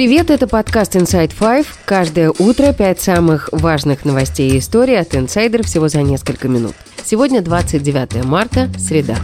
[0.00, 1.66] Привет, это подкаст Inside Five.
[1.84, 6.72] Каждое утро пять самых важных новостей и историй от инсайдер всего за несколько минут.
[7.04, 9.16] Сегодня 29 марта, среда.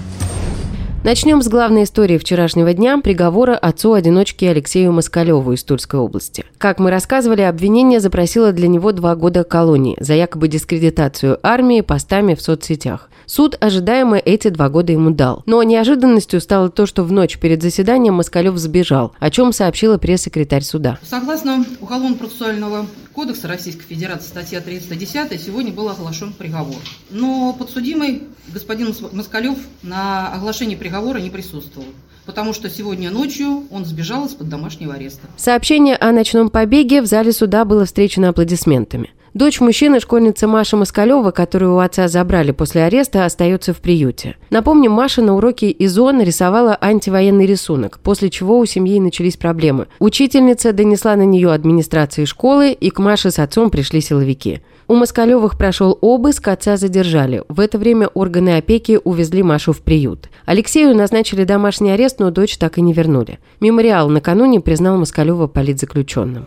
[1.06, 6.44] Начнем с главной истории вчерашнего дня– приговора отцу-одиночки Алексею Москалеву из Тульской области.
[6.58, 12.34] Как мы рассказывали, обвинение запросило для него два года колонии за якобы дискредитацию армии постами
[12.34, 13.08] в соцсетях.
[13.24, 15.44] Суд ожидаемо эти два года ему дал.
[15.46, 20.62] Но неожиданностью стало то, что в ночь перед заседанием Москалев сбежал, о чем сообщила пресс-секретарь
[20.62, 20.98] суда.
[21.02, 22.84] Согласно Уголовно-процессуального
[23.16, 26.76] кодекса Российской Федерации, статья 310, сегодня был оглашен приговор.
[27.08, 31.86] Но подсудимый господин Москалев на оглашении приговора не присутствовал
[32.26, 35.28] потому что сегодня ночью он сбежал из-под домашнего ареста.
[35.36, 39.12] Сообщение о ночном побеге в зале суда было встречено аплодисментами.
[39.36, 44.36] Дочь мужчины, школьница Маша Москалева, которую у отца забрали после ареста, остается в приюте.
[44.48, 49.88] Напомним, Маша на уроке ИЗО нарисовала антивоенный рисунок, после чего у семьи начались проблемы.
[49.98, 54.62] Учительница донесла на нее администрации школы, и к Маше с отцом пришли силовики.
[54.88, 57.42] У Москалевых прошел обыск, отца задержали.
[57.50, 60.30] В это время органы опеки увезли Машу в приют.
[60.46, 63.38] Алексею назначили домашний арест, но дочь так и не вернули.
[63.60, 66.46] Мемориал накануне признал Москалева политзаключенным.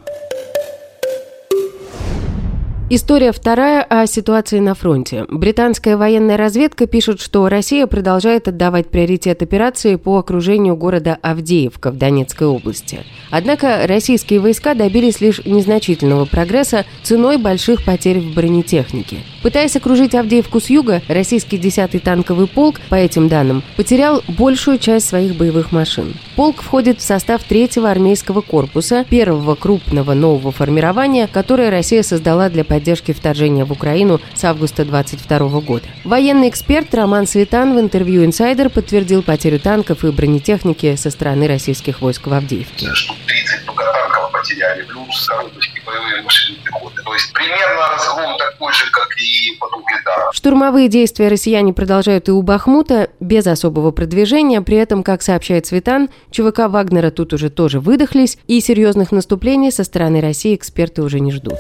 [2.91, 5.25] История вторая о ситуации на фронте.
[5.29, 11.97] Британская военная разведка пишет, что Россия продолжает отдавать приоритет операции по окружению города Авдеевка в
[11.99, 13.05] Донецкой области.
[13.29, 19.17] Однако российские войска добились лишь незначительного прогресса ценой больших потерь в бронетехнике.
[19.41, 25.07] Пытаясь окружить Авдеевку с юга, российский 10-й танковый полк, по этим данным, потерял большую часть
[25.07, 26.13] своих боевых машин.
[26.35, 32.63] Полк входит в состав 3-го армейского корпуса, первого крупного нового формирования, которое Россия создала для
[32.65, 35.85] поддержки вторжения в Украину с августа 2022 года.
[36.03, 42.01] Военный эксперт Роман Светан в интервью «Инсайдер» подтвердил потерю танков и бронетехники со стороны российских
[42.01, 42.87] войск в Авдеевке.
[42.93, 43.88] Штук 30 только танков
[44.49, 47.01] потеряли, плюс коробочки, боевые машины пехоты.
[47.03, 50.33] То есть примерно разгром такой же, как и под Угледаром.
[50.33, 54.61] Штурмовые действия россияне продолжают и у Бахмута без особого продвижения.
[54.61, 59.83] При этом, как сообщает Светан, ЧВК Вагнера тут уже тоже выдохлись, и серьезных наступлений со
[59.83, 61.57] стороны России эксперты уже не ждут.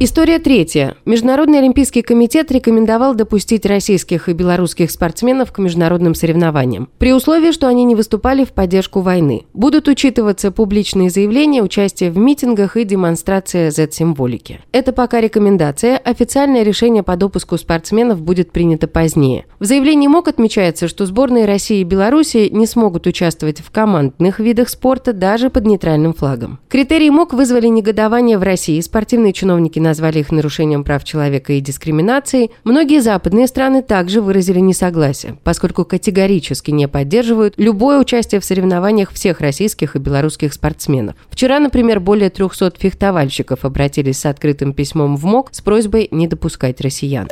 [0.00, 0.96] История третья.
[1.04, 7.68] Международный олимпийский комитет рекомендовал допустить российских и белорусских спортсменов к международным соревнованиям, при условии, что
[7.68, 9.46] они не выступали в поддержку войны.
[9.54, 14.60] Будут учитываться публичные заявления, участие в митингах и демонстрация Z-символики.
[14.72, 19.46] Это пока рекомендация, официальное решение по допуску спортсменов будет принято позднее.
[19.60, 24.70] В заявлении МОК отмечается, что сборные России и Беларуси не смогут участвовать в командных видах
[24.70, 26.58] спорта даже под нейтральным флагом.
[26.68, 28.80] Критерии МОК вызвали негодование в России.
[28.80, 35.38] Спортивные чиновники назвали их нарушением прав человека и дискриминацией, многие западные страны также выразили несогласие,
[35.44, 41.14] поскольку категорически не поддерживают любое участие в соревнованиях всех российских и белорусских спортсменов.
[41.30, 46.80] Вчера, например, более 300 фехтовальщиков обратились с открытым письмом в МОК с просьбой не допускать
[46.80, 47.28] россиян.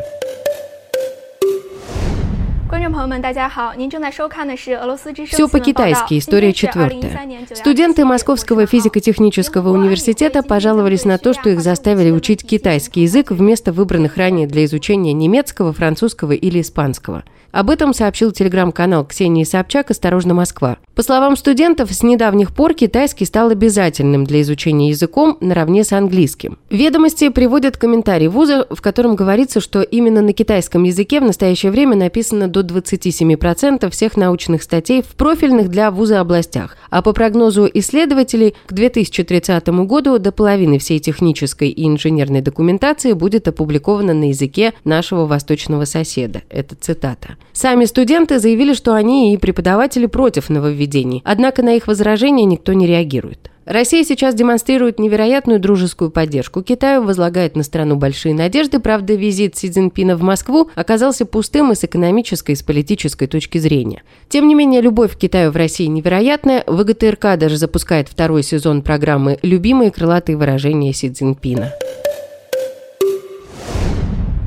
[2.92, 3.74] 观众朋友们，大家好！
[3.76, 7.18] 您正在收看的是俄罗斯之声 Все по-китайски, история четвертая.
[7.54, 14.18] Студенты Московского физико-технического университета пожаловались на то, что их заставили учить китайский язык вместо выбранных
[14.18, 17.24] ранее для изучения немецкого, французского или испанского.
[17.53, 20.79] Об этом сообщил телеграм-канал Ксении Собчак «Осторожно, Москва».
[20.95, 26.59] По словам студентов, с недавних пор китайский стал обязательным для изучения языком наравне с английским.
[26.71, 31.95] Ведомости приводят комментарий вуза, в котором говорится, что именно на китайском языке в настоящее время
[31.95, 36.77] написано до 27% всех научных статей в профильных для вуза областях.
[36.89, 43.47] А по прогнозу исследователей, к 2030 году до половины всей технической и инженерной документации будет
[43.49, 46.43] опубликована на языке нашего восточного соседа.
[46.49, 47.37] Это цитата.
[47.53, 52.87] Сами студенты заявили, что они и преподаватели против нововведений, однако на их возражения никто не
[52.87, 53.53] реагирует.
[53.65, 59.71] Россия сейчас демонстрирует невероятную дружескую поддержку Китаю, возлагает на страну большие надежды, правда, визит Си
[59.71, 64.03] Цзиньпина в Москву оказался пустым и с экономической, и с политической точки зрения.
[64.29, 66.65] Тем не менее, любовь к Китаю в России невероятная.
[66.67, 71.73] ВГТРК даже запускает второй сезон программы «Любимые крылатые выражения Си Цзиньпина».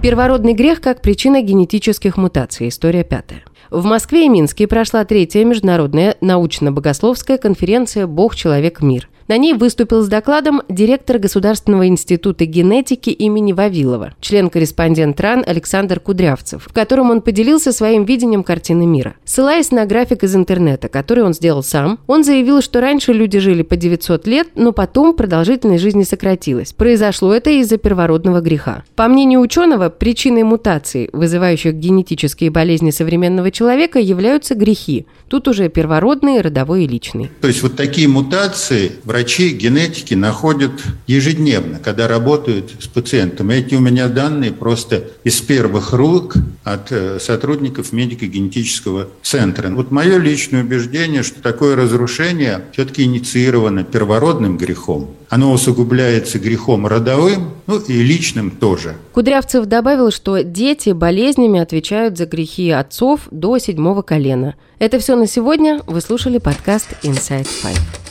[0.05, 2.67] Первородный грех как причина генетических мутаций.
[2.67, 3.43] История пятая.
[3.71, 9.09] В Москве и Минске прошла третья международная научно-богословская конференция «Бог, человек, мир».
[9.27, 16.63] На ней выступил с докладом директор Государственного института генетики имени Вавилова, член-корреспондент РАН Александр Кудрявцев,
[16.67, 19.15] в котором он поделился своим видением картины мира.
[19.25, 23.63] Ссылаясь на график из интернета, который он сделал сам, он заявил, что раньше люди жили
[23.63, 26.73] по 900 лет, но потом продолжительность жизни сократилась.
[26.73, 28.83] Произошло это из-за первородного греха.
[28.95, 35.07] По мнению ученого, причиной мутаций, вызывающих генетические болезни современного человека, являются грехи.
[35.29, 37.31] Тут уже первородный, родовой и личный.
[37.41, 40.71] То есть вот такие мутации врачи генетики находят
[41.07, 43.49] ежедневно, когда работают с пациентом.
[43.49, 46.35] Эти у меня данные просто из первых рук
[46.65, 49.69] от э, сотрудников медико-генетического центра.
[49.69, 55.11] Вот мое личное убеждение, что такое разрушение все-таки инициировано первородным грехом.
[55.29, 58.95] Оно усугубляется грехом родовым, ну и личным тоже.
[59.13, 64.55] Кудрявцев добавил, что дети болезнями отвечают за грехи отцов до седьмого колена.
[64.77, 65.81] Это все на сегодня.
[65.87, 68.04] Вы слушали подкаст Inside Five.